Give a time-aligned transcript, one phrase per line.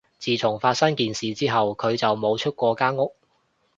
[0.17, 3.13] 自從發生件事之後，佢就冇出過間屋